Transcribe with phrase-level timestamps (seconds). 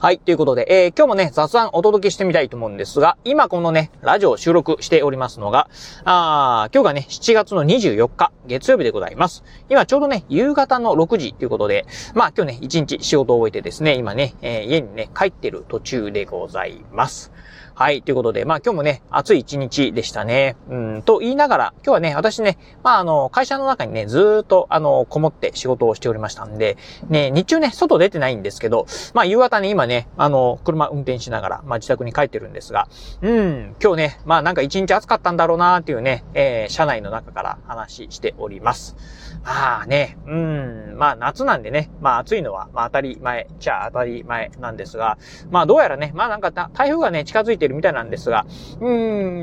[0.00, 0.20] はい。
[0.20, 5.68] ということで、えー、今日もね、雑談お届けしてみたいと思うんですが、今このね、ラジオを収録しておりますのが、
[6.04, 9.42] あー今日がね、7月の24日、月曜日でございます。
[9.68, 11.84] 今ちょうどね、夕方の6時ということで、
[12.14, 17.32] まあ今日ね、1日仕事を終えてですね、今ね、えー家にね、帰ってる途中でございます。
[17.78, 18.02] はい。
[18.02, 20.56] ということで、まあ今日もね、暑い一日でしたね。
[20.68, 26.76] うん、と言いながら、今日はね、私ね、まああの、会社の中にね、ずっとあの、こもって仕事をしておりましたんで、
[27.08, 32.88] ね、日中ね、外出てないんですけど、まあ夕方ね、今ね、あの、車運転しながら、まあ自宅に帰ってるんですが、
[33.22, 38.96] うん、今日ね、まあなんか一日暑かったんだろうなーっていうね、えー、車内の中から話しております。
[39.44, 45.18] まあね、うん、まあ夏なんでね、まあ暑いのは、まあ当たり前、じゃあ当たり前なんですが、
[45.50, 48.46] まあどうやらね、まあなんか台風がね、近づいてるみたいなんですが、
[48.80, 48.92] う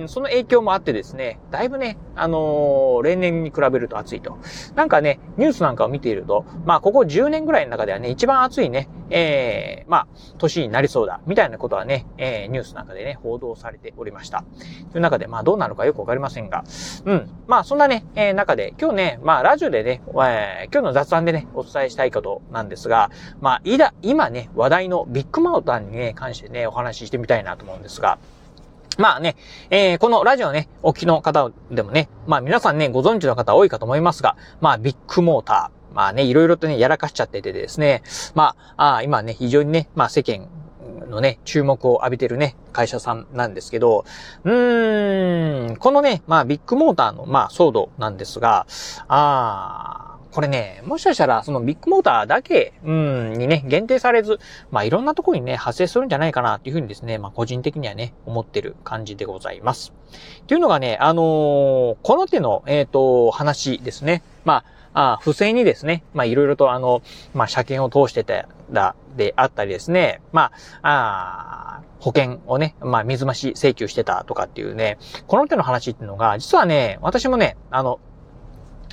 [0.03, 4.38] ん、その影響もあってですね、だいぶね、あのー例年に比べると暑いと。
[4.75, 10.07] なんかね、ニュースなんかを見ていると、まあここ10年ぐらいの中ではね、一番暑いね、えー、まあ、
[10.38, 14.43] 年になりそうだ、みたいなことはね、えー、ニュースなんかでね、報道されておりました。
[14.91, 16.63] という中で、まあどうなるかよくわかりませんが、
[17.05, 17.29] うん。
[17.47, 28.17] まあそんなね、えー、中で、今日ね、まあラジオでね、ねえー、今日の雑談でね、お伝えしたいことなんですが、まあ、いだ、今ね、話題のビッグマウターにね、関してね、お話ししてみたいなと思うんですが、
[28.97, 29.36] まあね、
[29.69, 38.02] えー、このラジオね、お聞きの方でもね、まあ皆さんね、ご存知の方多いかと思いますが、まあビッグモーター、まあね、いろいろとね、やらかしちゃっててですね、
[38.33, 40.47] まあ、あ今ね、非常にね、まあ世間
[41.16, 44.05] のね、注目を浴びてるね、会社さんなんですけど、
[44.44, 48.67] うーん、このね、まあビッグモーターの、まあ騒動なんですが、
[49.07, 59.94] あーこれね、もしかしたら、そのビッグモーターだけ、うん、にね、限定されず、まあ、いろんなところにね、発生するんじゃないかな、っていうふうにですね、まあ、個人的にはね、思ってる感じでございます。
[60.41, 64.23] っていうのがね、あのーこの手の、えっ、と、話ですね。
[64.44, 67.01] まあ、あ不正にですね、まあ、いろいろとあの、
[67.34, 77.99] まあ、車検を通してた、だ、であったりですね、まあ、あ保険をね、まあ、水増し請求してたとかっていうね、この手の話っていうのが、実はね、私もね、あの、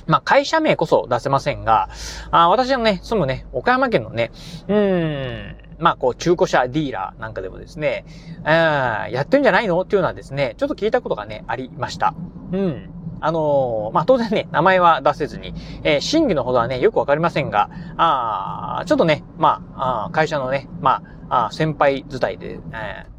[0.07, 1.89] まあ、会社名こそ出せませんが、
[2.31, 4.31] あ私のね、住むね、岡山県のね、
[4.67, 8.05] うーん、まあ、こう、中古車ディーラーなんかでもですね、
[8.43, 12.13] あやってんじゃないのっていうのはですね、ちょっと聞いたことがね、ありました。
[12.51, 12.89] うん。
[13.25, 15.53] あのーまあ、当然ね、名前は出せずに、
[15.83, 23.13] えー真偽のほどはね、よくわかりませんが、あちょっとね、まあ、あ会社のね、まあ、あ先輩伝いで、えー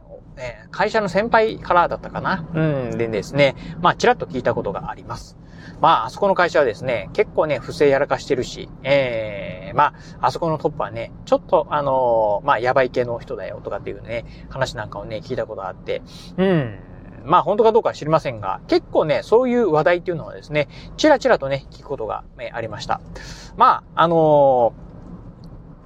[0.73, 2.61] 会社の先輩からだったかなう
[2.95, 2.99] ん。
[2.99, 5.39] でですね、まあ、ちらっと聞いたことがあります。
[5.81, 16.03] まあ、あそこの会社はですね、結構ね、不正やらかしてるし、ええまあ、あそこのトップはね、ちょっと、あのーまあ、やばい系の人だよとかっていうね、話なんかをね、聞いたことがあって、
[16.37, 16.79] うん。
[17.25, 23.01] まあ、本当かどうかは知りませんが、結構ね、そういう話題っていうのはですね、ちらちらとね、聞くことが、ね、ありました。
[23.57, 24.85] まあ、あのー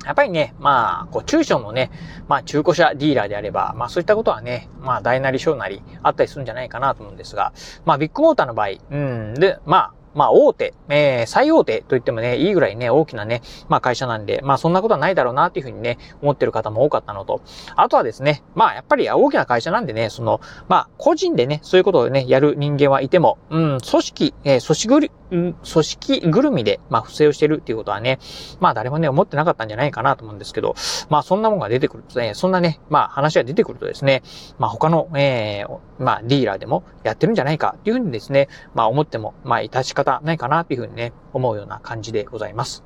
[0.04, 1.90] やっぱりね、まあ、こう、中小のね、
[2.28, 7.52] まあ、中古車ディーラーであれば、まあ、そういったことはね、まあ、大なり小なりあったりするんじゃないかなと思うんですが、
[7.84, 17.42] まあ、ビッグモーターの場合、うん、で、まあ、まあ、大手、えー、最大手と言ってもね、いいぐらいね、大きなね、まあ会社なんで、まあそんなことはないだろうなっていうふうにね、思ってる方も多かったのと、
[17.76, 28.18] あとはですね、まあやっぱり大きな会社なんでね、その、まあ個人でね、そういうことをね、やる人間はいても、うん、組織、えー組織ぐる、組織ぐるみで、まあ不正をしてるっていうことはね、
[28.60, 30.74] まあ誰もね、思ってなかったんじゃないかなと思うんですけど、
[31.08, 34.22] まあそんなもんが出てくるとね、そんなね、まあ話が出てくるとですね、
[34.58, 42.84] まあ他の、えーまあディーラーでもやってるんじゃないかっていうふうにですね、まあ思っても、まあ致し方ないかなっていうふうにね、思うような感じでございます。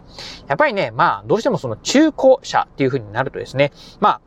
[0.49, 4.21] やっぱりね、まあどうしてもその中古車っていうふうになるとですね、まあ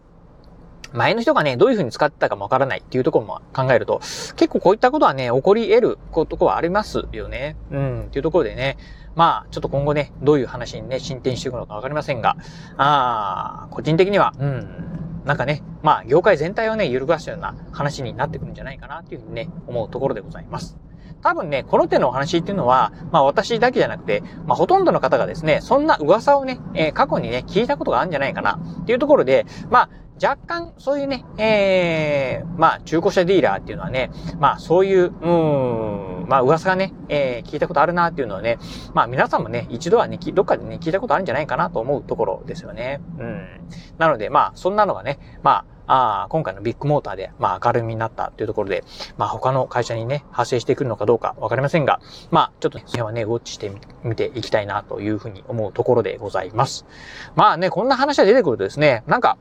[0.95, 3.99] 前の人がね、どういう風に使ってたかもわからないっていうところも考えると、
[4.35, 7.55] 結構こういったことはね、起こり得ることはありますよね。
[7.71, 8.77] うん、っていうところでね、
[9.15, 12.35] まあ、ちょっと今後ね、どういう話にね、進展していくのかわかりませんが、
[12.77, 20.77] あー個人的には、うん、なんかね、まあ、業界全体をね、揺るがすような話になってくるんじゃないかなっていうふうにね、思うところでございます。
[21.21, 29.89] 多分ね、この手のお話っていうのは、まあ私だけじゃなくて、まあほとんどの方がですね、そんな噂をね、えー過去にね、聞いたことがあるんじゃないかなっていうところで、まあ
[30.21, 38.57] 若干そういうね、えー、まあ中古車ディーラーっていうのはね、まあそういう、うーん、まあ噂がね、えー聞いたことあるなっていうのはね、
[38.93, 43.01] まあ皆さんもね、一度はね、どっかでね、聞いたことあるんじゃないかなと思うところですよね。
[43.19, 43.47] うん。
[43.97, 48.83] なのでまあそんなのがね、まあ、あ今回のビッグモーターで、まあ、明るみになったというところで、
[49.17, 51.99] まあ、他の会社にね、発生してくるのかどうかわかりませんが、
[52.31, 53.71] まあ、ちょっと、ね、その辺はね、ウォッチして
[54.03, 56.85] みていきたいなというふうに思うところでございます。
[57.35, 59.37] まあね、こんな話が出てくるとですね、なんか、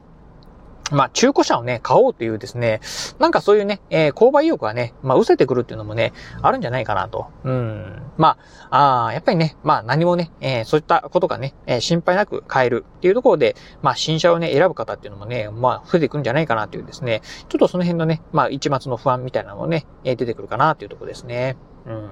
[0.94, 2.80] まあ、中古車をね、買おうっていうですね、
[3.18, 7.26] なんかそういうね、えー、購買意欲がね、まあ、失せてくるっていうのもね、あるんじゃないかなと。
[7.42, 8.02] うん。
[8.16, 8.38] ま
[8.70, 21.56] あ、あやっぱりね、まあ、何もね、えー、そういったことがね、えー、心配なく買えるっていうところで、まあ、新車をね、選ぶ方っていうのもね、まあ、増えてくるんじゃないかなっていうですね、ちょっとその辺のね、まあ、一末の不安みたいなのもね、え出てくるかなっていうところですね。
[21.86, 22.10] うん。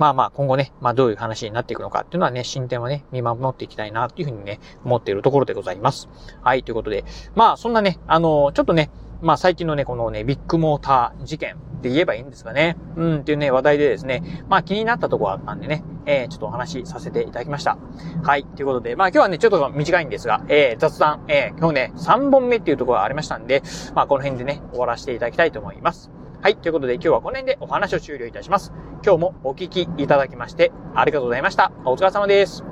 [0.00, 6.08] まあまあ、今後ね、まあどういう話になっていくのかっていうのはね、進展はね、見守っていきたいなっていうふうにね、思っているところでございます。
[6.40, 7.04] はい、ということで、
[7.34, 12.78] まあそんなね、あの、ちょっとね、まあ最近のね、このね、ビッグモーター事件って言えばいいんですかね。
[12.96, 17.76] うん、っていうね、話題でですね、まあ気になったところあったんでね、えー、ちょっとお話しさせていただきました。
[18.22, 23.62] はい、ということで、まあ今日はね、ちょっと短いんですが、えー、雑談、えー、今日ね、3本目っていうところがありましたんで、
[23.94, 26.10] まあこの辺でね、終わらせていただきたいと思います。
[26.42, 26.56] はい。
[26.56, 28.72] ということで今日はこの辺でお話を終了いたします。
[29.04, 31.70] 今日もお聞きいただきましてありがとうございました。
[31.84, 32.69] お疲れ様です。